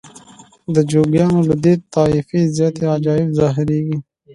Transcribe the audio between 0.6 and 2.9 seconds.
د جوګیانو له دې طایفې زیاتې